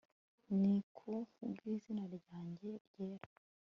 ni 0.59 0.75
ku 0.95 1.11
bw 1.53 1.61
izina 1.73 2.03
ryanjye 2.15 2.69
ryera 2.85 3.29